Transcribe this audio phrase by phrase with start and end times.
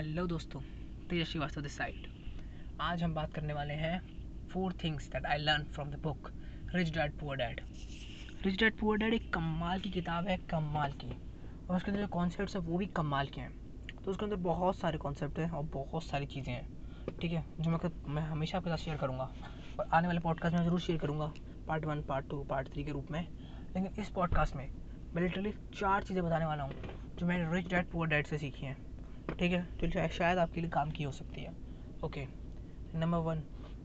[0.00, 0.60] Hello दोस्तों
[1.08, 2.06] तेज Srivastava this side
[2.80, 4.00] आज हम बात करने वाले हैं
[4.52, 6.30] four things that I learn from the book
[6.74, 7.60] rich dad poor dad
[8.44, 12.08] rich dad poor dad एक कमाल की किताब है, कमाल की। और उसके अंदर जो
[12.08, 13.52] कॉन्सेप्ट है, वो भी कमाल के हैं।
[14.04, 17.70] तो उसके अंदर बहुत सारे कॉन्सेप्ट हैं और बहुत सारी चीज़ें हैं। ठीक है, जो
[17.70, 19.30] मैं मैं हमेशा आपके साथ शेयर करूँगा।
[19.80, 21.32] और आने वाले पॉडकास्ट में ज़रूर शेयर करूँगा
[21.68, 24.68] part one part two part three के रूप में। लेकिन इस पॉडकास्ट में
[25.14, 26.72] मैं लिटरली चार चीज़ें बताने वाला हूँ,
[27.18, 28.76] जो मैंने रिच डैड पुअर डैड से सीखी हैं।
[29.38, 29.62] ठीक है?
[29.80, 31.52] तो शायद आपके लिए काम की हो सकती है।
[32.04, 32.26] Okay
[32.94, 33.42] number one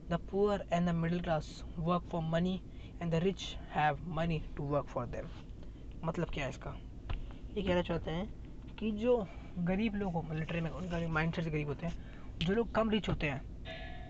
[0.09, 2.59] the poor and the middle class work for money
[3.01, 5.27] and the rich have money to work for them
[6.03, 6.75] मतलब क्या है इसका?
[7.55, 8.27] ये कहना चाहते हैं
[8.79, 11.93] कि जो गरीब लोग हो लिटरे में, उनका माइंड सेट गरीब होते हैं,
[12.39, 13.41] जो लोग कम रिच होते हैं,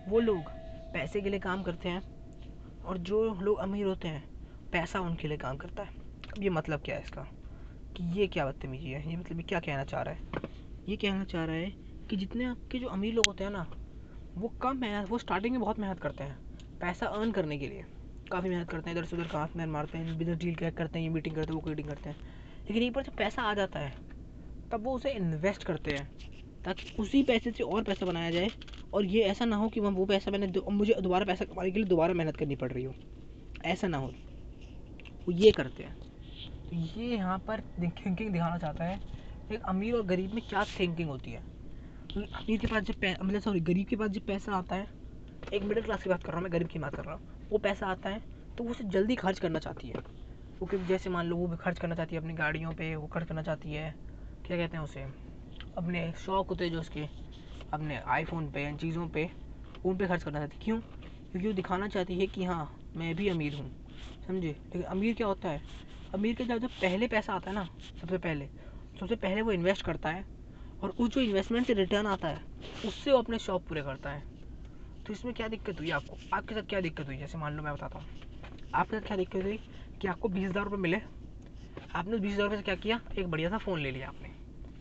[0.08, 0.50] वो लोग
[0.92, 2.02] पैसे के लिए काम करते हैं
[2.84, 4.24] और जो लोग अमीर होते हैं,
[4.72, 5.88] पैसा उनके लिए काम करता है।
[6.36, 7.22] अब ये मतलब क्या है इसका?
[7.96, 9.10] कि ये क्या बदतमीजी है?
[9.10, 10.20] ये मतलब ये क्या कहना चाह रहा है?
[10.86, 11.72] ये कहना चाह रहा है
[12.08, 13.66] कि जितने आपके जो अमीर लोग होते हैं ना,
[14.36, 16.36] वो कम मेहनत, वो स्टार्टिंग में बहुत मेहनत करते हैं,
[16.80, 17.84] पैसा अर्न करने के लिए।
[18.30, 20.98] काफ़ी मेहनत करते हैं, इधर से उधर काफ में मारते हैं बिज़नेस डील क्या करते
[20.98, 22.16] हैं, ये मीटिंग करते हैं, वो मीटिंग करते हैं।
[22.68, 23.92] लेकिन एक बार जब पैसा आ जाता है,
[24.70, 26.08] तब वो उसे इन्वेस्ट करते हैं,
[26.64, 28.50] ताकि उसी पैसे से और पैसा बनाया जाए,
[28.92, 31.88] और ये ऐसा ना हो कि वो पैसा मैंने मुझे दोबारा पैसा कमाने के लिए
[31.88, 32.94] दोबारा मेहनत करनी पड़ रही हो।
[33.64, 34.12] ऐसा ना हो।
[35.26, 35.96] वो ये करते हैं।
[36.70, 39.00] तो ये यहाँ पर थिंकिंग दिखाना चाहता है
[39.52, 41.42] एक अमीर और गरीब में क्या थिंकिंग होती है?
[42.16, 44.86] अमीर के पास जब मतलब सॉरी गरीब के पास जब पैसा आता है,
[45.52, 47.20] एक मिडिल क्लास की बात कर रहा हूँ, मैं गरीब की बात कर रहा हूँ,
[47.52, 48.20] वो पैसा आता है
[48.58, 49.96] तो वो उसे जल्दी खर्च करना चाहती है।
[50.60, 53.06] वो कि जैसे मान लो, वो भी खर्च करना चाहती है अपनी गाड़ियों पे, वो
[53.06, 53.94] खर्च करना चाहती है,
[54.44, 55.06] क्या कहते हैं उसे,
[55.78, 57.08] अपने शौक होते हैं जो उसके,
[57.72, 59.28] अपने आईफोन पे, इन चीज़ों पे,
[59.84, 60.80] उन पे खर्च करना चाहती क्यों?
[60.80, 63.70] क्योंकि वो दिखाना चाहती है कि हाँ मैं भी अमीर हूँ,
[64.26, 64.48] समझे?
[64.48, 65.60] लेकिन अमीर क्या होता है?
[66.14, 67.68] अमीर के जब जब पहले पैसा आता है ना,
[68.00, 68.48] सबसे पहले
[69.00, 70.24] सबसे पहले वो इन्वेस्ट करता है
[70.82, 72.40] और उस जो इन्वेस्टमेंट से रिटर्न आता है,
[72.86, 74.24] उससे वो अपने शौक पूरे करता है।
[75.06, 76.16] तो इसमें क्या दिक्कत हुई आपको?
[76.34, 77.16] आपके साथ क्या दिक्कत हुई?
[77.16, 78.06] जैसे मान लो मैं बताता हूँ।
[78.74, 79.58] आपके साथ क्या दिक्कत हुई
[80.00, 81.00] कि आपको बीस हज़ार रुपये मिले।
[81.94, 83.00] आपने बीस हज़ार रुपये से क्या किया?
[83.18, 84.30] एक बढ़िया सा फ़ोन ले लिया आपने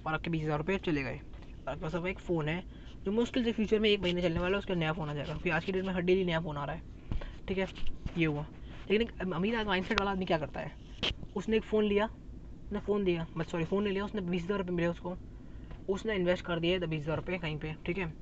[0.05, 1.19] और आपके बीस हज़ार रुपये चले गए।
[1.67, 2.63] और आपके पास एक फ़ोन है
[3.05, 5.31] जो मुश्किल से फ्यूचर में एक महीने चलने वाला है, उसका नया फ़ोन आ जाएगा।
[5.31, 6.81] क्योंकि आज की डेट में हर डेली नया फ़ोन आ रहा है।
[7.47, 7.67] ठीक है?
[8.17, 8.45] ये हुआ।
[8.89, 10.71] लेकिन एक अमीर माइंड वाला आदमी क्या करता है?
[11.35, 12.09] उसने एक फ़ोन लिया
[12.75, 15.15] उसने फ़ोन दिया। बस सॉरी फ़ोन ले लिया, उसने बीस हज़ार रुपये मिले उसको।
[15.87, 18.13] उसने इन्वेस्ट कर दिए बीस हज़ार रुपये कहीं पे, ठीक है?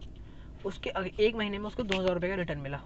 [0.66, 2.80] उसके एक महीने में उसको दो हज़ार रुपये का रिटर्न मिला।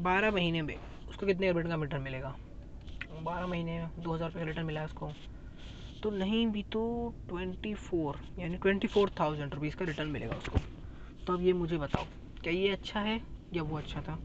[0.00, 0.74] बारह महीने में
[1.08, 2.34] उसको कितने रुपये का रिटर्न मिलेगा?
[3.12, 5.10] बारह महीने में दो हज़ार रुपये का रिटर्न मिला उसको।
[6.02, 6.82] तो नहीं भी तो
[7.28, 10.58] ट्वेंटी फोर यानी ट्वेंटी फोर थाउज़ेंड रुपीज़ का रिटर्न मिलेगा उसको।
[11.26, 12.04] तो अब ये मुझे बताओ,
[12.42, 13.20] क्या ये अच्छा है?
[13.52, 14.18] या वो अच्छा था?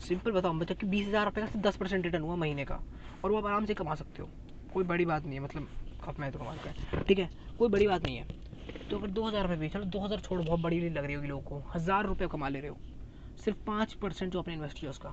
[0.00, 2.82] सिंपल बताओ बच्चा कि बीस हज़ार रुपये का दस परसेंट रिटर्न हुआ महीने का,
[3.24, 4.28] और वो आप आराम से कमा सकते हो।
[4.70, 5.68] कोई बड़ी बात नहीं है मतलब
[6.04, 8.26] कब मैं तो कमाता है। ठीक है, कोई बड़ी बात नहीं है।
[8.90, 11.14] तो अगर दो हज़ार रुपये भी चलो दो हज़ार छोड़ो, बहुत बड़ी नहीं लग रही
[11.14, 12.78] होगी लोगों को। हज़ार रुपये कमा ले रहे हो।
[13.38, 15.12] सिर्फ़ पाँच परसेंट जो आपने इन्वेस्ट किया उसका,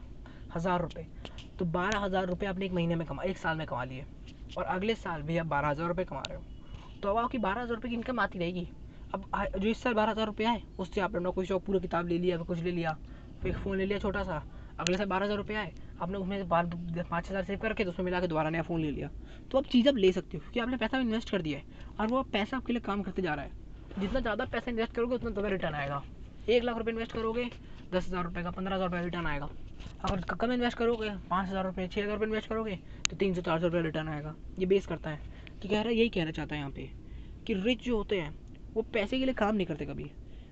[0.56, 1.06] हज़ार रुपये।
[1.60, 4.06] तो बारह हज़ार रुपये आपने एक महीने में कमा, एक साल में कमा लिए।
[4.58, 6.44] और अगले साल भी आप बारह हज़ार रुपये कमा रहे हो।
[7.04, 8.68] तो अब आपकी बारह हज़ार रुपये की इनकम आती रहेगी।
[9.14, 9.26] अब
[9.58, 12.38] जो इस साल बारह हज़ार रुपये आए, उससे आपने कोई शौक, पूरा किताब ले लिया,
[12.40, 12.98] कुछ ले लिया
[13.42, 14.44] फिर एक फ़ोन ले लिया छोटा सा
[14.80, 15.72] अगले साल बारह हज़ार रुपये आए
[16.02, 16.44] आपने उसमें से
[17.04, 19.10] पाँच हज़ार सेव करके तो उसमें मिला के दोबारा नया फ़ोन ले लिया।
[19.52, 21.64] तो आप चीज़ अब ले सकते हो, क्योंकि आपने पैसा इन्वेस्ट कर दिया है
[22.00, 23.52] और वो पैसा आपके लिए काम करते जा रहा है।
[24.00, 26.02] जितना ज़्यादा पैसा इन्वेस्ट करोगे, उतना ज़्यादा रिटर्न आएगा।
[26.48, 27.50] एक लाख रुपये इन्वेस्ट करोगे,
[27.92, 29.50] दस हज़ार रुपये का, पंद्रह हज़ार रुपये रिटर्न आएगा।
[30.02, 33.42] अगर कम इन्वेस्ट करोगे, पाँच हज़ार रुपये छः हज़ार रुपये इन्वेस्ट करोगे तो तीन सौ,
[33.42, 35.20] चार सौ रुपये रिटर्न आएगा। ये बेस करता है।
[35.62, 36.90] तो कह रहा है, यही कहना चाहता है यहाँ पे
[37.46, 38.36] कि रिच जो होते हैं,
[38.76, 40.12] वो पैसे के लिए काम नहीं करते कभी।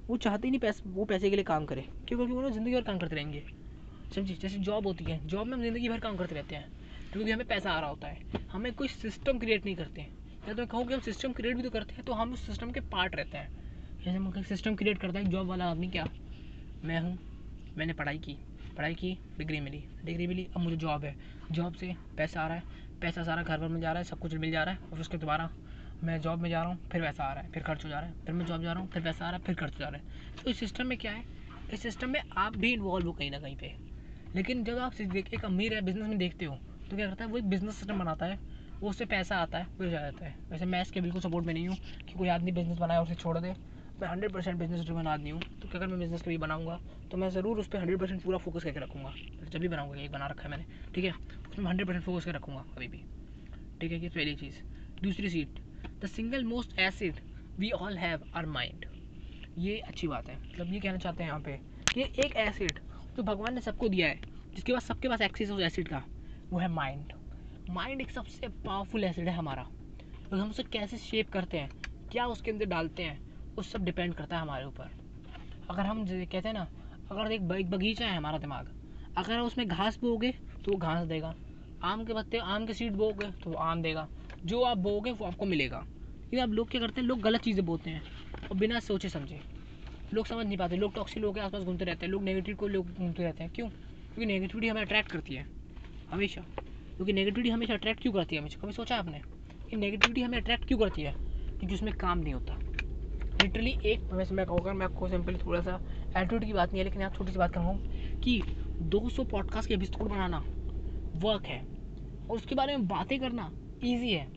[0.10, 2.82] वो चाहते ही नहीं पैसे वो पैसे के लिए काम करें, क्योंकि वो ज़िंदगी और
[2.82, 3.44] काम करते रहेंगे।
[4.16, 6.68] समझिए जैसे जॉब होती है जॉब में हम ज़िंदगी भर काम करते रहते हैं,
[7.14, 8.20] क्योंकि हमें पैसा आ रहा होता है,
[8.52, 10.10] हमें कोई सिस्टम क्रिएट नहीं करते। हैं
[10.44, 12.46] या तो मैं कहूँ कि हम सिस्टम क्रिएट भी तो करते हैं तो हम उस
[12.46, 13.50] सिस्टम के पार्ट रहते हैं।
[14.02, 16.06] जैसे मैं सिस्टम क्रिएट करता है जॉब वाला आदमी क्या?
[16.84, 17.18] मैं हूँ,
[17.76, 18.38] मैंने पढ़ाई की
[18.78, 21.16] पढ़ाई की डिग्री मिली। डिग्री मिली, अब मुझे जॉब है।
[21.52, 22.64] जॉब से पैसा आ रहा है,
[23.02, 25.00] पैसा सारा घर पर में जा रहा है, सब कुछ मिल जा रहा है, और
[25.00, 25.50] उसके दोबारा
[26.04, 28.00] मैं जॉब में जा रहा हूँ, फिर पैसा आ रहा है, फिर खर्च हो जा
[28.00, 29.74] रहा है, फिर मैं जॉब जा रहा हूँ, फिर पैसा आ रहा है, फिर खर्च
[29.74, 31.24] हो जा रहा है। तो इस सिस्टम में क्या है?
[31.74, 33.74] इस सिस्टम में आप भी इन्वॉल्व हो कहीं ना कहीं पे।
[34.36, 36.56] लेकिन जब आप एक अमीर है बिज़नेस में देखते हो
[36.90, 38.40] तो क्या करता है, वो एक बिज़नेस सिस्टम बनाता है,
[38.80, 41.54] वो उससे पैसा आता है फिर जा जाता है। वैसे मैं इसके बिल्कुल सपोर्ट में
[41.54, 41.78] नहीं हूँ
[42.08, 43.54] कि कोई आदमी बिज़नेस बनाए और उसे छोड़ दे।
[44.02, 46.80] मैं हंड्रेड परसेंट बिज़नेस ड्रिवन आदमी हूँ तो अगर मैं बिज़नेस कभी बनाऊँगा
[47.12, 50.12] तो मैं ज़रूर उस पर हंड्रेड परसेंट पूरा फोकस करके रखूँगा। जब भी बनाऊँगा एक
[50.12, 50.66] बना रखा है मैंने,
[50.96, 51.12] ठीक है?
[51.52, 53.04] उसमें हंड्रेड परसेंट फोकस कर रखूँगा अभी भी,
[53.82, 54.00] ठीक है?
[54.00, 54.56] कि पहली चीज़।
[55.04, 55.60] दूसरी seat
[56.02, 57.20] the single most asset
[57.60, 58.86] we all have our mind
[59.60, 61.60] ये अच्छी बात है। मतलब ये कहना चाहते हैं यहाँ पे
[61.94, 62.80] कि एक एसिड
[63.18, 64.20] जो भगवान ने सबको दिया है,
[64.54, 66.04] जिसके पास सबके पास एक्सेस हो एसिड का,
[66.52, 67.14] वो है माइंड
[67.68, 69.64] माइंड एक सबसे पावरफुल एसिड है हमारा।
[70.32, 71.70] तो हम उसे कैसे शेप करते हैं,
[72.12, 73.20] क्या उसके अंदर डालते हैं
[73.58, 74.90] वो सब डिपेंड करता है हमारे ऊपर।
[75.70, 76.68] अगर हम कहते हैं ना,
[77.12, 78.70] अगर एक बगीचा है हमारा दिमाग,
[79.18, 80.32] अगर उसमें घास बोगे
[80.66, 81.34] तो वो घास देगा।
[81.82, 84.08] आम के पत्ते, आम के सीड बोगे तो वो आम देगा।
[84.46, 87.66] जो आप बोगे वो आपको मिलेगा। लेकिन अब लोग क्या करते हैं, लोग गलत चीज़ें
[87.66, 88.02] बोते हैं,
[88.52, 89.42] और बिना सोचे समझे।
[90.14, 92.68] लोग समझ नहीं पाते, लोग टॉक्सिक लोग के आसपास घूमते रहते हैं, लोग नेगेटिव को
[92.68, 93.70] लोग घूमते रहते हैं। क्यों?
[93.70, 95.46] क्योंकि नेगेटिविटी हमें अट्रैक्ट करती है,
[96.12, 96.42] हमेशा।
[96.96, 98.62] क्योंकि नेगेटिविटी हमेशा अट्रैक्ट क्यों करती है हमेशा?
[98.62, 99.22] कभी सोचा आपने?
[99.70, 101.14] कि नेगेटिविटी हमें अट्रैक्ट क्यों करती है?
[101.50, 102.60] क्योंकि उसमें काम नहीं होता।
[103.42, 105.80] लिटरली एक वैसे मैं कहूँगा, मैं आपको सिंपली थोड़ा सा
[106.18, 107.88] एटीट्यूड की बात नहीं है, लेकिन आप छोटी सी बात करूँ
[108.20, 108.42] कि
[108.82, 110.40] 200 पॉडकास्ट के एपिसोड बनाना
[111.16, 111.66] वर्क है।
[112.30, 113.52] और उसके बारे में बातें करना
[113.84, 114.28] ईजी है।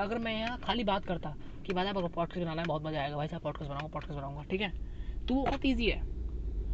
[0.00, 3.00] अगर मैं यहाँ खाली बात करता कि भाई साहब, अगर पॉडकास्ट बनाना है, बहुत मज़ा
[3.00, 4.93] आएगा। भाई साहब पॉडकास्ट बनाऊँगा पॉडकास्ट बनाऊँगा, ठीक है?
[5.28, 6.00] तो वो बहुत ईजी है।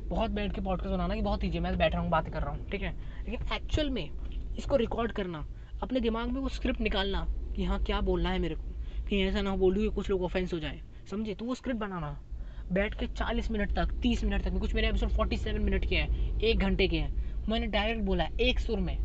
[0.09, 2.43] बहुत बैठ के पॉडकास्ट बनाना कि बहुत ईजी है। मैं बैठ रहा हूँ, बात कर
[2.43, 2.93] रहा हूँ, ठीक है?
[3.29, 4.11] लेकिन एक्चुअल में
[4.59, 5.47] इसको रिकॉर्ड करना,
[5.83, 7.27] अपने दिमाग में वो स्क्रिप्ट निकालना
[7.57, 8.63] कि हाँ क्या बोलना है मेरे को?
[9.09, 10.81] कहीं ऐसा ना बोलूँ कि कुछ लोग ऑफेंस हो जाए।
[11.11, 11.35] समझे?
[11.35, 12.21] तो वो स्क्रिप्ट बनाना।
[12.73, 15.97] बैठ के चालीस मिनट तक, तीस मिनट तक, कुछ मेरे एपिसोड फोर्टी सेवन मिनट के
[15.97, 18.97] हैं, एक घंटे के हैं। मैंने डायरेक्ट बोला है एक सुर में,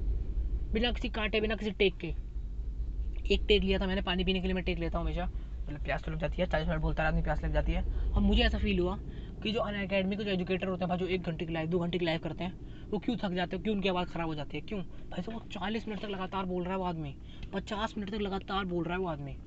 [0.74, 2.08] बिना किसी कांटे, बिना किसी टेक के।
[3.34, 5.30] एक टेक लिया था मैंने, पानी पीने के लिए मैं टेक लेता हूँ हमेशा।
[5.68, 8.22] मतलब प्यास तो लग जाती है, चालीस मिनट बोलता आदमी प्यास लग जाती है। और
[8.22, 9.00] मुझे ऐसा फील हुआ
[9.44, 11.70] कि जो अन अकेडमी के जो एजुकेटर होते हैं, भाई जो एक घंटे की लाइव
[11.70, 12.54] दो घंटे की लाइव करते हैं,
[12.94, 13.64] वो क्यों थक जाते हैं?
[13.64, 14.64] क्यों उनकी आवाज़ ख़राब हो जाती है?
[14.68, 14.82] क्यों?
[14.82, 17.16] भाई साहब, वो चालीस मिनट तक लगातार बोल रहा है वो आदमी।
[17.54, 19.38] पचास मिनट तक लगातार बोल रहा है वो आदमी।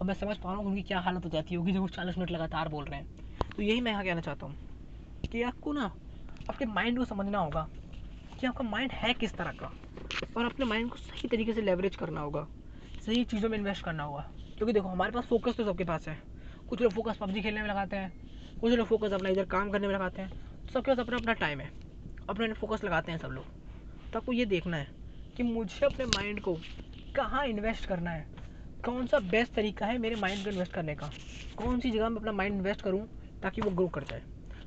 [0.00, 2.18] और मैं समझ पा रहा हूँ उनकी क्या हालत हो जाती होगी जब वो चालीस
[2.18, 3.06] मिनट लगातार बोल रहे हैं।
[3.56, 4.56] तो यही मैं यहाँ कहना चाहता हूँ
[5.32, 5.84] कि आपको ना
[6.50, 7.68] आपके माइंड को समझना होगा
[8.40, 9.72] कि आपका माइंड है किस तरह का।
[10.36, 12.46] और अपने माइंड को सही तरीके से लेवरेज करना होगा।
[13.06, 16.18] सही चीज़ों में इन्वेस्ट करना होगा। क्योंकि देखो, हमारे पास फोकस तो सबके पास है।
[16.68, 18.12] कुछ लोग फोकस पबजी खेलने में लगाते हैं।
[18.60, 20.30] कुछ लोग फोकस अपना इधर काम करने में लगाते हैं।
[20.66, 21.70] तो सबके पास अपना अपना टाइम है।
[22.28, 23.44] अपने अपने फोकस लगाते हैं सब लोग।
[24.12, 24.88] तो आपको ये देखना है
[25.36, 26.54] कि मुझे अपने माइंड को
[27.14, 28.26] कहाँ इन्वेस्ट करना है।
[28.84, 31.10] कौन सा बेस्ट तरीका है मेरे माइंड को इन्वेस्ट करने का?
[31.56, 33.08] कौन सी जगह में अपना माइंड इन्वेस्ट करूँ
[33.42, 34.22] ताकि वो ग्रो कर जाए?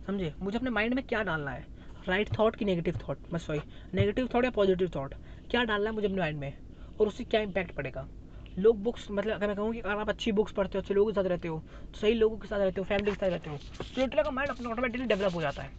[0.07, 0.33] समझे?
[0.41, 1.65] मुझे अपने माइंड में क्या डालना है?
[2.07, 3.59] राइट थाट की नेगेटिव थाट मैं सॉरी
[3.93, 5.13] नेगेटिव थाट या पॉजिटिव थाट
[5.51, 6.53] क्या डालना है मुझे अपने माइंड में?
[6.99, 8.07] और उससे क्या इम्पैक्ट पड़ेगा?
[8.57, 11.11] लोग बुक्स मतलब अगर मैं कहूँ कि अगर आप अच्छी बुक्स पढ़ते हो, अच्छे लोगों
[11.11, 11.61] के साथ रहते हो
[11.93, 13.57] तो सही लोगों के साथ रहते हो फैमिली के साथ रहते हो
[14.07, 15.71] तो का माइंड अपना ऑटोमेटिकली डेवलप हो जाता है।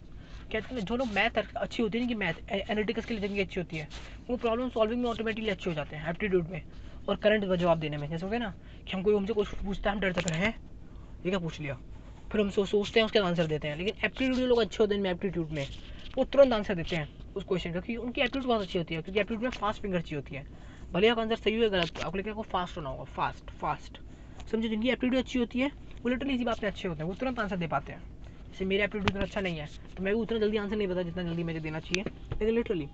[0.51, 3.41] कहते हैं जो लोग मैथ अच्छी होती है ना कि मैथ एनालिटिक्स के लिए जिनकी
[3.41, 3.87] अच्छी होती है,
[4.29, 6.61] वो प्रॉब्लम सॉल्विंग में ऑटोमेटिकली अच्छे हो जाते हैं एप्टीट्यूड में,
[7.07, 8.53] और करंट जवाब देने में। जैसे हो गया ना
[8.87, 10.53] कि हम कोई हमसे कुछ पूछता है, हम डरते हैं
[11.23, 11.77] ये क्या पूछ लिया?
[12.31, 15.51] फिर हम सोचते हैं, उसके आंसर देते हैं। लेकिन एप्टीट्यूड लोग अच्छे होते हैं एप्टीट्यूड
[15.51, 15.67] में,
[16.17, 19.01] वो तुरंत आंसर देते हैं उस क्वेश्चन का, क्योंकि उनकी एप्टीट्यूड बहुत अच्छी होती है,
[19.01, 20.45] क्योंकि एप्टीट्यूड में फास्ट फिंगर अच्छी होती है।
[20.93, 23.97] भले आप आंसर सही हो गलत आपको लेकिन आपको फास्ट होना होगा फास्ट फास्ट
[24.51, 25.67] समझो, जिनकी एप्टीट्यूड अच्छी होती है,
[26.03, 27.99] वो लिटरली इसी बात में अच्छे होते हैं, वो तुरंत आंसर दे पाते हैं.
[28.51, 29.67] जैसे मेरा एप्टीट्यूड उतना अच्छा नहीं है
[29.97, 32.03] तो मैं भी उतना जल्दी आंसर नहीं पता जितना जल्दी मुझे देना चाहिए.
[32.31, 32.87] लेकिन लिटरली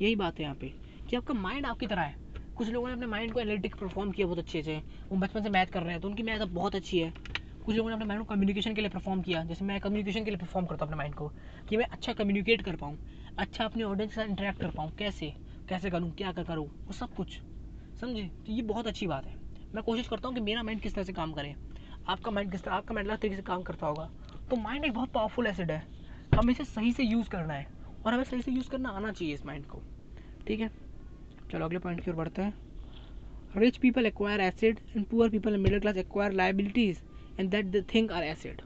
[0.00, 0.72] यही बात है यहाँ पे
[1.08, 2.14] कि आपका माइंड आपकी तरह है.
[2.56, 4.76] कुछ लोगों ने अपने माइंड को एनालिटिक परफॉर्म किया बहुत अच्छे से.
[5.10, 7.12] वो बचपन से मैथ कर रहे हैं तो उनकी मैथ अब बहुत अच्छी है.
[7.64, 9.44] कुछ लोगों ने अपने माइंड को कम्युनिकेशन के लिए परफॉर्म किया.
[9.44, 11.28] जैसे मैं कम्युनिकेशन के लिए परफॉर्म करता हूँ अपने माइंड को,
[11.68, 12.98] कि मैं अच्छा कम्युनिकेट कर पाऊँ
[13.38, 14.90] अच्छा अपने ऑडियंस के साथ इंटरेक्ट कर पाऊँ.
[14.98, 15.32] कैसे?
[15.68, 17.40] कैसे करूँ, क्या कर करूँ, वो सब कुछ।
[18.00, 18.30] समझे?
[18.46, 19.34] तो ये बहुत अच्छी बात है।
[19.74, 21.54] मैं कोशिश करता हूँ कि मेरा माइंड किस तरह से काम करे।
[22.08, 24.10] आपका माइंड किस तरह, आपका माइंड अलग तरीके से काम करता होगा।
[24.50, 25.82] तो माइंड एक बहुत पावरफुल एसिड है।
[26.34, 27.66] हमें इसे सही से यूज़ करना है
[28.06, 29.82] और हमें सही से यूज़ करना आना चाहिए इस माइंड को।
[30.46, 30.70] ठीक है?
[31.50, 32.54] चलो अगले पॉइंट की ओर बढ़ते हैं।
[33.56, 37.00] Rich people acquire asset and poor people middle class acquire liabilities
[37.40, 38.62] and that the think are asset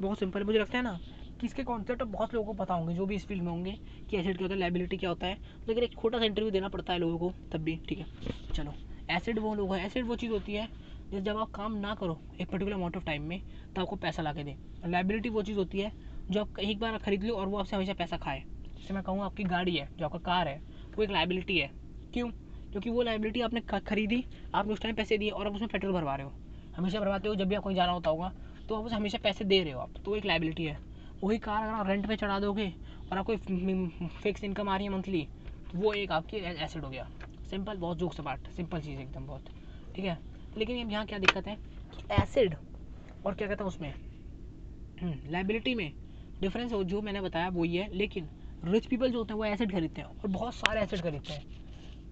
[0.00, 0.98] बहुत सिंपल मुझे लगता है ना
[1.40, 3.76] कि इसके कॉन्सेप्ट बहुत लोगों को पता होंगे, जो भी इस फ़ील्ड में होंगे,
[4.10, 5.38] कि एसिड क्या होता है लाइबिलिटी क्या होता है।
[5.68, 8.06] लेकिन एक छोटा सा इंटरव्यू देना पड़ता है लोगों को तब भी, ठीक है?
[8.54, 8.74] चलो
[9.10, 10.68] एसिड वो लोग हैं एसिड वो चीज़ होती है
[11.12, 13.40] जैसे जब आप काम ना करो एक पर्टिकुलर अमाउंट ऑफ़ टाइम में
[13.76, 15.92] तो आपको पैसा ला के दें। लाइबिलिटी वो चीज़ होती है,
[16.30, 18.42] जो आप एक बार खरीद लो और वो आपसे हमेशा पैसा खाए।
[18.76, 20.60] जैसे मैं कहूँ, आपकी गाड़ी है, जो आपका कार है,
[20.98, 21.70] वो एक लाइबिलिटी है।
[22.12, 22.30] क्यों?
[22.72, 24.24] क्योंकि वो लाइबिलिटी आपने खरीदी,
[24.54, 26.32] आपने उस टाइम पैसे दिए और आप उसमें पेट्रोल भरवा रहे हो।
[26.76, 28.32] हमेशा भरवाते हो, जब भी आपको जाना होता होगा
[28.68, 30.78] तो आप उसे हमेशा पैसे दे रहे हो आप तो एक लाइबिलिटी है।
[31.24, 32.66] वही कार अगर आप रेंट पे चढ़ा दोगे
[33.12, 33.36] और आपको
[34.22, 35.22] फिक्स इनकम आ रही है मंथली
[35.70, 37.08] तो वो एक आपकी एसिड हो गया।
[37.50, 39.48] सिंपल बहुत जोक सपाट सिंपल चीज़ एकदम बहुत
[39.94, 40.18] ठीक है?
[40.56, 41.56] लेकिन अब यहाँ क्या दिक्कत है
[41.92, 42.54] कि एसिड
[43.24, 43.92] और क्या कहता है उसमें?
[44.98, 45.92] लाइबिलिटी हम्म, में
[46.40, 48.28] डिफरेंस हो जो मैंने बताया वही है लेकिन
[48.62, 51.44] रिच पीपल जो होते हैं वो एसिड खरीदते हैं और बहुत सारे एसिड खरीदते हैं।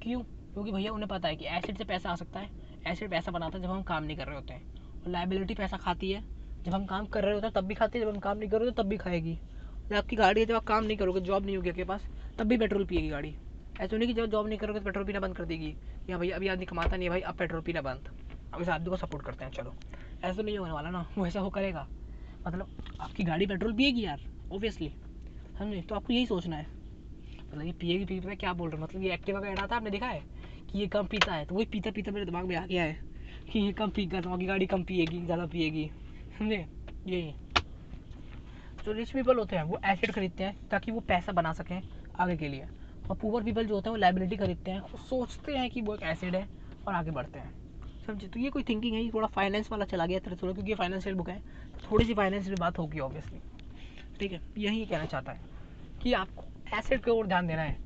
[0.03, 0.23] क्यों?
[0.55, 2.51] क्योंकि भैया उन्हें पता है कि एसिड से पैसा आ सकता है।
[2.85, 4.63] एसिड पैसा बनाता है जब हम काम नहीं कर रहे होते हैं।
[5.05, 6.23] और लाइबिलिटी पैसा खाती है
[6.67, 8.49] जब हम काम कर रहे होते हैं, तब भी खाती है, जब हम काम नहीं
[8.51, 9.39] करोगे तब भी खाएगी।
[9.91, 12.47] जब आपकी गाड़ी है, जब आप काम नहीं करोगे जॉब नहीं होगी आपके पास, तब
[12.47, 13.35] भी पेट्रोल पिएगी गाड़ी।
[13.81, 15.77] ऐसा नहीं कि जब जॉब नहीं करोगे तो पेट्रोल पीना बंद कर देगी।
[16.09, 18.09] या भाई, अभी आदमी कमाता नहीं भाई, अब पेट्रोल पीना बंद।
[18.53, 19.75] अब इस आदमी को सपोर्ट करते हैं, चलो।
[20.25, 21.89] ऐसा नहीं होने वाला ना, वो ऐसा हो करेगा।
[22.47, 22.67] मतलब
[23.01, 24.93] आपकी गाड़ी पेट्रोल पिएगी यार ओबियसली
[25.59, 25.81] समझे?
[25.81, 26.67] तो आपको यही सोचना है।
[27.53, 28.85] मतलब ये पिएगी पी मैं क्या बोल रहा हूँ?
[28.85, 30.25] मतलब ये एक्टिवा का एड था आपने देखा है?
[30.69, 32.99] कि ये कम पीता है। तो वही पीता पीता मेरे दिमाग में आ गया है
[33.53, 35.91] कि ये कम पीगा तो आपकी गाड़ी कम पिएगी, ज़्यादा पिएगी।
[36.39, 36.67] समझे
[37.07, 37.35] यही
[38.85, 41.83] जो रिच पीपल होते हैं, वो एसिड खरीदते हैं ताकि वो पैसा बना सकें
[42.19, 42.67] आगे के लिए।
[43.11, 45.95] और पुअर पीपल जो होते हैं, वो लाइबिलिटी खरीदते हैं। वो सोचते हैं कि वो
[45.95, 46.49] एक एसिड है
[46.89, 47.53] और आगे बढ़ते हैं।
[48.07, 48.29] समझे?
[48.29, 49.03] तो ये कोई थिंकिंग है?
[49.03, 51.39] ये थोड़ा फाइनेंस वाला चला गया थोड़ा क्योंकि फाइनेंशियल बुक है।
[51.91, 53.41] थोड़ी सी फाइनेंस की बात होगी ऑब्वियसली
[54.21, 54.41] ठीक है?
[54.59, 55.41] यही कहना चाहता है
[56.03, 56.45] कि आपको
[56.79, 57.77] एसेट की ओर ध्यान देना है।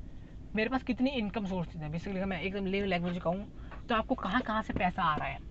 [0.55, 1.91] मेरे पास कितनी इनकम सोर्सेज हैं?
[1.91, 3.47] बेसिकली मैं एकदम ले लैंग्वेज कहूँ
[3.89, 5.46] तो आपको कहाँ कहाँ से पैसा आ रहा है?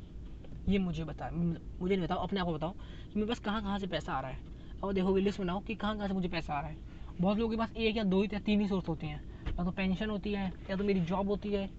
[0.69, 2.71] ये मुझे बता, मुझे नहीं बताओ, अपने आप को बताओ
[3.13, 4.39] कि मेरे पास कहाँ कहाँ से पैसा आ रहा है।
[4.83, 6.77] और देखोगे लिस्ट बनाओ कि कहाँ कहाँ से मुझे पैसा आ रहा है।
[7.21, 9.65] बहुत लोगों के पास एक या दो ही या तीन ही सोर्स होती हैं। या
[9.65, 11.71] तो पेंशन होती है, या तो मेरी जॉब होती है,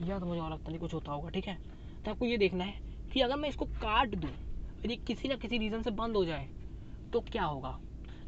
[0.00, 1.58] या तो मुझे और लगता नहीं कुछ होता होगा, ठीक है?
[2.04, 2.74] तो आपको ये देखना है
[3.12, 4.30] कि अगर मैं इसको काट दूँ
[4.84, 6.48] यदि किसी ना किसी रीज़न से बंद हो जाए
[7.12, 7.78] तो क्या होगा?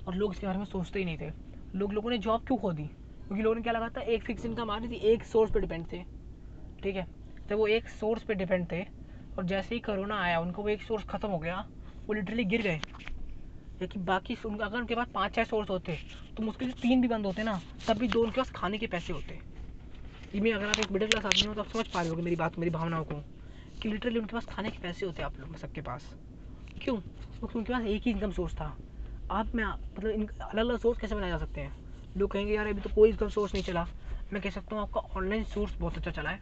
[0.06, 1.32] और लोग इसके बारे में सोचते ही नहीं थे।
[1.74, 2.84] लोग लोगों ने जॉब क्यों खो दी?
[2.84, 4.00] क्योंकि लोगों ने क्या लगा था?
[4.00, 6.02] एक फिक्स इनकम आ रही थी, एक सोर्स पर डिपेंड थे।
[6.82, 7.06] ठीक है?
[7.48, 8.84] तो वो एक सोर्स पर डिपेंड थे।
[9.38, 11.64] और जैसे ही कोरोना आया, उनको वो एक सोर्स ख़त्म हो गया,
[12.08, 12.80] वो लिटरली गिर गए।
[13.80, 15.98] लेकिन बाकी अगर उनके पास पाँच छः सोर्स होते
[16.36, 18.86] तो मुश्किल से तीन भी बंद होते ना, तब भी दो उनके पास खाने के
[18.86, 19.38] पैसे होते।
[20.34, 22.36] इनमें अगर आप एक मिडिल क्लास आदमी हो तो आप समझ पा रहे हो मेरी
[22.36, 23.14] बात, मेरी भावनाओं को,
[23.82, 26.14] कि लिटरली उनके पास खाने के पैसे होते आप लोग सबके पास।
[26.80, 26.96] क्यों?
[26.96, 28.76] क्योंकि उनके पास एक ही इनकम सोर्स था।
[29.30, 31.72] आप मैं मतलब इन अलग अलग सोर्स कैसे बनाए जा सकते हैं?
[32.16, 33.86] लोग कहेंगे, यार, अभी तो कोई इनकम सोर्स नहीं चला।
[34.32, 36.40] मैं कह सकता हूँ, आपका ऑनलाइन सोर्स बहुत अच्छा चला है।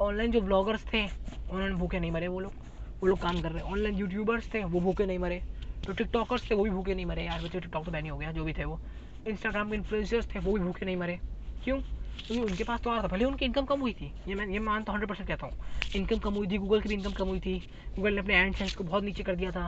[0.00, 1.04] ऑनलाइन जो ब्लॉगर्स थे,
[1.50, 2.52] उन्होंने भूखे नहीं मरे, वो लोग
[3.00, 5.40] वो लोग काम कर रहे हैं। ऑनलाइन यूट्यूबर्स थे, वो भूखे नहीं मरे।
[5.84, 8.16] जो टिकटॉकर्स थे, वो भी भूखे नहीं मरे। यार, बच्चे टिकटॉक तो बैन ही हो
[8.18, 8.80] गया, जो भी थे वो।
[9.28, 11.18] इंस्टाग्राम के इन्फ्लुएंसर्स थे, वो भी भूखे नहीं मरे।
[11.64, 11.78] क्यों?
[11.78, 14.46] क्योंकि उनके पास तो आ रहा था। भले उनकी इनकम कम हुई थी। ये मैं,
[14.46, 17.12] ये मानता हूँ हंड्रेड परसेंट कहता हूँ। इनकम कम हुई थी गूगल की भी इनकम
[17.12, 17.58] कम हुई थी।
[17.96, 19.66] गूगल ने अपने एंड सेंस को बहुत नीचे कर दिया था।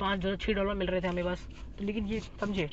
[0.00, 1.46] पाँच डॉलर छः डॉलर मिल रहे थे हमें बस।
[1.78, 2.66] तो लेकिन ये, समझे?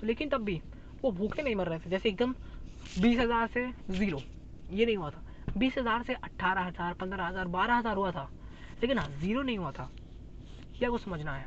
[0.00, 0.60] तो लेकिन तब भी
[1.02, 2.34] वो भूखे नहीं मर रहे थे। जैसे एकदम
[3.00, 4.20] बीस हज़ार से ज़ीरो
[4.72, 5.22] ये नहीं हुआ था।
[5.58, 8.28] बीस हज़ार से अट्ठारह हज़ार, पंद्रह हज़ार, बारह हज़ार हुआ था।
[8.82, 9.90] लेकिन हाँ ज़ीरो नहीं हुआ था।
[10.78, 11.46] क्या को समझना है?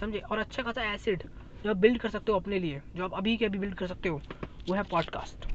[0.00, 0.18] समझे?
[0.18, 1.22] और अच्छा खासा एसिड
[1.64, 3.86] जो आप बिल्ड कर सकते हो अपने लिए, जो आप अभी के अभी बिल्ड कर
[3.86, 4.20] सकते हो,
[4.68, 5.46] वो है पॉडकास्ट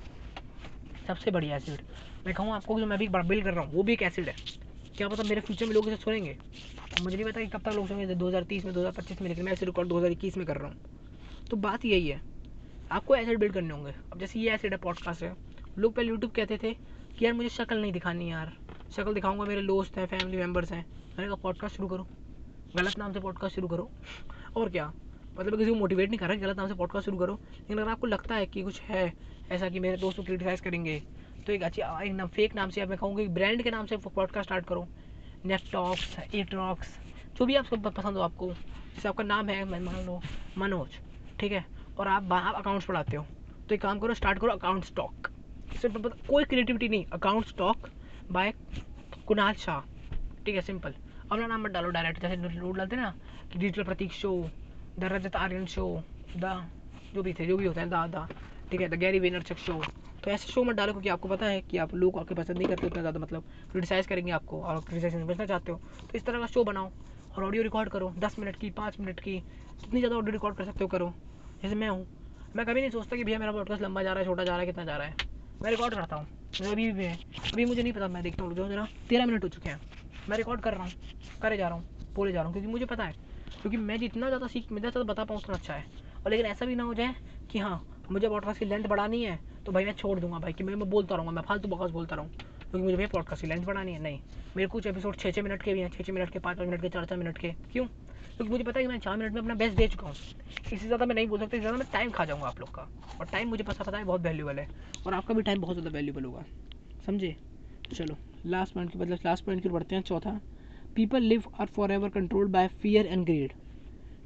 [1.08, 1.82] सबसे बढ़िया एसिड
[2.26, 4.36] मैं कहूँ आपको जो मैं अभी बिल्ड कर रहा हूँ, वो भी एक एसिड है।
[4.98, 6.36] क्या पता मेरे फ्यूचर में लोग इसे सुनेंगे?
[7.02, 9.22] मुझे नहीं पता कि कब तक लोग सुनेंगे। दो हज़ार तीस में, दो हज़ार पच्चीस
[9.22, 12.08] में, लेकिन मैं ऐसे रिकॉर्ड दो हज़ार इक्कीस में कर रहा हूँ। तो बात यही
[12.08, 12.22] है।
[12.92, 15.34] आपको एसिड बिल्ड करने होंगे। अब जैसे ये एसिड है पॉडकास्ट है।
[15.78, 16.76] लोग पहले यूट्यूब कहते थे
[17.18, 18.52] कि यार मुझे शक्ल नहीं दिखानी यार।
[18.92, 22.08] शक्ल दिखाऊँगा, मेरे दोस्त हैं फैमिली मेंबर्स हैं। मैंने कहा पॉडकास्ट शुरू करो।
[22.76, 23.90] गलत नाम से पॉडकास्ट शुरू करो।
[24.58, 24.86] और क्या?
[25.40, 27.92] मतलब किसी को मोटिवेट नहीं कर रहा गलत नाम से पॉडकास्ट शुरू करो। लेकिन अगर
[27.92, 29.14] आपको लगता है कि कुछ है,
[29.52, 31.00] ऐसा कि मेरे दोस्तों क्रिटिसाइज़ करेंगे
[31.48, 34.48] तो एक अच्छी एक नाम फेक नाम से मैं कहूँगी ब्रांड के नाम से पॉडकास्ट
[34.48, 34.88] स्टार्ट करो।
[35.46, 36.98] नेपटॉक्स एटॉक्स
[37.38, 40.22] जो भी आपको पसंद हो आपको। जैसे आपका नाम है मान लो,
[40.58, 41.00] मनोज,
[41.40, 41.66] ठीक है?
[42.00, 43.26] और आप आप अकाउंट्स पढ़ाते हो।
[43.70, 45.28] तो एक काम करो स्टार्ट करो अकाउंट स्टॉक
[45.74, 47.90] सिंपल कोई क्रिएटिविटी नहीं account stock
[48.32, 48.54] by
[49.28, 49.80] Kunal Shah.
[50.46, 50.94] ठीक है सिंपल
[51.32, 53.14] अपना नाम मत डालो डायरेक्ट जैसे लोड डालते ना,
[53.52, 54.32] कि digital Prateek show
[55.00, 55.86] the Rajat Aryan show
[56.38, 56.70] the,
[57.14, 58.28] जो भी थे, जो भी होते हैं दादा
[58.72, 59.82] ठीक है, द गैरी वेनरचक शो
[60.24, 62.68] तो ऐसे शो मत डालो, क्योंकि आपको पता है कि आप लोग आपके पसंद नहीं
[62.68, 66.40] करते उतना ज़्यादा मतलब क्रिटिसाइज़ करेंगे आपको, और क्रिटिसाइज बचना चाहते हो। तो इस तरह
[66.40, 66.92] का शो बनाओ,
[67.38, 69.40] और ऑडियो रिकॉर्ड करो, दस मिनट की, पाँच मिनट की,
[69.82, 71.14] कितनी ज़्यादा ऑडियो रिकॉर्ड कर सकते हो करो।
[71.62, 72.06] जैसे मैं हूँ,
[72.56, 74.60] मैं कभी नहीं सोचता कि भैया मेरा पॉडकास्ट लंबा जा रहा है, छोटा जा रहा
[74.60, 75.27] है, कितना जा रहा है।
[75.62, 76.26] मैं रिकॉर्ड करता हूँ।
[76.62, 79.70] अभी भी अभी मुझे नहीं पता, मैं देखता हूँ जो जरा। तेरह मिनट हो चुके
[79.70, 79.80] हैं।
[80.30, 80.92] मैं रिकॉर्ड कर रहा हूँ,
[81.42, 81.84] करे जा रहा हूँ,
[82.16, 83.14] बोले जा रहा हूँ, क्योंकि मुझे पता है।
[83.62, 85.86] क्योंकि मैं जितना ज़्यादा सीख मैं ज़्यादा बता पाऊँ उतना अच्छा है।
[86.26, 87.16] और लेकिन ऐसा भी ना हो जाए
[87.50, 90.64] कि हाँ मुझे पॉडकास्ट की लेंथ बढ़ानी है तो भाई मैं छोड़ दूँगा भाई, कि
[90.64, 92.30] मैं मैं बोलता रहूँगा, मैं फालतू बकवास बोलता रहूँ।
[92.70, 94.20] क्योंकि मुझे भाई पॉडकास्ट की लेंथ बढ़ानी है। नहीं,
[94.58, 96.70] मेरे कुछ एपिसोड छः छः मिनट के भी हैं छः छः मिनट के पाँच पाँच
[96.70, 97.86] मिनट के चार चार मिनट के। क्यों?
[97.86, 100.16] क्योंकि मुझे पता है कि मैं चार मिनट में अपना बेस्ट दे चुका हूँ।
[100.74, 102.88] इससे ज़्यादा मैं नहीं बोल सकता ज़्यादा मैं टाइम खा जाऊँगा आप लोग का।
[103.20, 104.68] और टाइम मुझे पता पता है, बहुत वैल्यूबल है।
[105.06, 106.44] और आपका भी टाइम बहुत ज़्यादा वैल्यूबल होगा।
[107.06, 107.36] समझे?
[107.94, 110.40] चलो लास्ट पॉइंट की मतलब लास्ट पॉइंट की बढ़ते हैं। चौथा
[110.96, 113.54] people live are forever controlled by fear and greed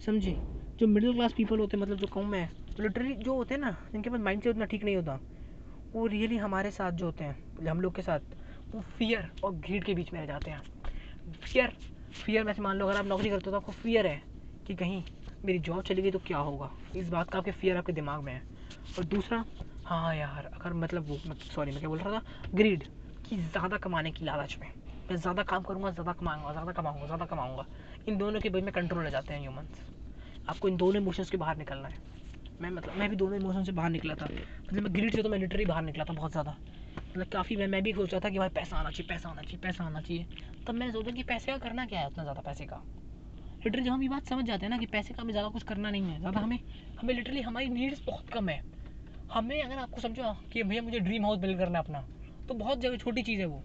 [0.06, 0.36] समझे?
[0.80, 2.34] जो मिडिल क्लास पीपल होते हैं मतलब जो कम
[2.72, 5.20] तो लिटरली जो होते हैं ना, जिनके पास माइंड से उतना ठीक नहीं होता।
[5.94, 8.20] वो रियली हमारे साथ जो होते हैं, हम लोग के साथ,
[8.74, 10.62] वो फियर और ग्रीड के बीच में रह जाते हैं।
[11.44, 11.74] फियर
[12.14, 14.22] फियर में से मान लो अगर आप नौकरी करते हो तो आपको फियर है
[14.66, 15.04] कि कहीं
[15.44, 16.70] मेरी जॉब चली गई तो क्या होगा?
[16.96, 18.44] इस बात का आपके फियर आपके दिमाग में है।
[18.98, 19.44] और दूसरा
[19.86, 22.22] हाँ यार, अगर मतलब वो सॉरी मैं क्या बोल रहा था?
[22.56, 22.84] ग्रीड
[23.26, 24.68] कि ज़्यादा कमाने की लालच में।
[25.10, 27.66] मैं ज़्यादा काम करूँगा, ज़्यादा कमाऊँगा ज़्यादा कमाऊँगा ज़्यादा कमाऊँगा।
[28.08, 29.82] इन दोनों के बीच में कंट्रोल हो जाते हैं ह्यूमंस
[30.48, 32.00] आपको इन दोनों इमोशंस के बाहर निकलना है।
[32.62, 35.30] मैं मतलब मैं भी दोनों इमोशन से बाहर निकला था। मतलब मैं ग्रीड से तो
[35.30, 36.56] मैं लिटरली बाहर निकला था बहुत ज़्यादा।
[37.12, 39.42] मतलब काफ़ी मैं मैं भी सोच रहा था कि भाई पैसा आना चाहिए पैसा आना
[39.42, 40.26] चाहिए पैसा आना चाहिए।
[40.68, 42.82] तब मैंने सोचा कि पैसे का करना क्या है उतना ज़्यादा पैसे का?
[43.62, 45.64] लिटरली जब हम ये बात समझ जाते हैं ना कि पैसे का हमें ज़्यादा कुछ
[45.64, 46.58] करना नहीं है ज़्यादा हमें
[46.98, 48.62] हमें लिटरली हमारी नीड्स बहुत कम है।
[49.30, 52.06] हमें अगर आपको समझो कि भैया मुझे ड्रीम हाउस बिल्ड करना है अपना
[52.50, 53.64] तो बहुत जगह छोटी चीज़ है वो।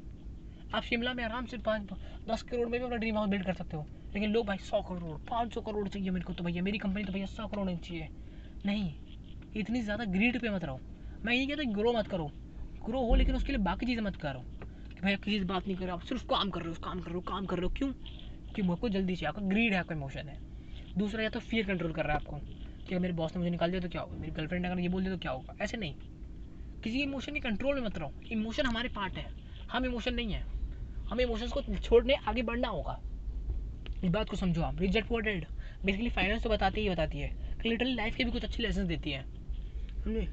[0.73, 1.93] आप शिमला में आराम से पाँच
[2.29, 4.81] दस करोड़ में भी अपना ड्रीम हाउस बिल्ड कर सकते हो। लेकिन लोग भाई सौ
[4.83, 7.69] करोड़ पाँच सौ करोड़ चाहिए मेरे को तो भैया मेरी कंपनी तो भैया सौ करोड़
[7.71, 8.09] चाहिए।
[8.67, 8.95] नहीं,
[9.57, 10.81] इतनी ज़्यादा ग्रीड पे मत रहो।
[11.25, 12.27] मैं ये कहता ग्रो मत करो।
[12.87, 14.41] ग्रो हो, लेकिन उसके लिए बाकी चीज़ें मत करो।
[14.95, 17.01] कि भैया, किसी से बात नहीं कर रहे, आप सिर्फ़ काम कर रहे हो काम
[17.01, 17.93] कर रहे हो, काम कर रहे हो। क्यों?
[18.55, 20.39] कि मेरे को जल्दी चाहिए। आपका ग्रीड है, आपका इमोशन है।
[20.99, 22.37] दूसरा, या तो फियर कंट्रोल कर रहा है आपको।
[22.89, 24.17] कि मेरे बॉस ने मुझे निकाल दिया तो क्या होगा?
[24.17, 25.55] मेरी गर्लफ्रेंड अगर ये बोल दिया तो क्या होगा?
[25.61, 25.95] ऐसे नहीं।
[26.85, 29.31] किसी इमोशन के कंट्रोल में मत रहो। इमोशन हमारे पार्ट है।
[29.73, 30.45] हम इमोशन नहीं है।
[31.11, 33.01] हमें इमोशंस को छोड़ने, आगे बढ़ना होगा।
[34.05, 35.47] इस बात को समझो आप। रिजेक्ट वर्डेड
[35.85, 39.11] बेसिकली फाइनेंस तो बताती ही बताती है। लिटरली लाइफ के भी कुछ अच्छे लेसन देती
[39.11, 39.23] है।
[40.03, 40.29] समझे?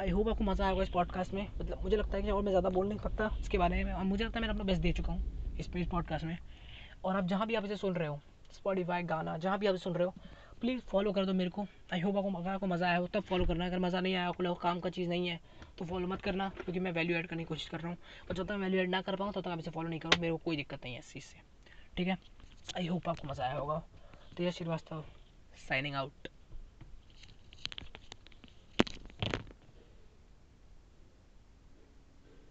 [0.00, 2.52] आई होप आपको मज़ा आएगा इस पॉडकास्ट में। मतलब मुझे लगता है कि और मैं
[2.52, 4.92] ज़्यादा बोल नहीं सकता इसके बारे में। और मुझे लगता है मैंने अपना बेस्ट दे
[4.92, 6.36] चुका हूँ इस इस पॉडकास्ट में।
[7.04, 8.20] और आप जहाँ भी आप इसे सुन रहे हो
[8.52, 10.14] स्पॉटीफाई गाना, जहाँ भी आप सुन रहे हो
[10.60, 13.22] प्लीज़ फॉलो कर दो मेरे को। आई होप आपको अगर आपको मज़ा आया हो, तब
[13.22, 15.40] फॉलो करना। अगर मज़ा नहीं आया, आपको काम का चीज़ नहीं है
[15.78, 17.96] तो फॉलो मत करना, क्योंकि मैं वैल्यू ऐड करने की कोशिश कर रहा हूँ।
[18.28, 20.00] और जब तक मैं वैल्यू ऐड ना कर पाऊँ, तब तक आप इसे फॉलो नहीं
[20.00, 21.40] करूँ। मेरे को कोई दिक्कत नहीं है इस चीज़ से।
[21.96, 22.16] ठीक है?
[22.76, 23.82] आई होप आपको मज़ा आया होगा।
[24.36, 25.04] तेज श्रीवास्तव
[25.68, 26.28] साइनिंग आउट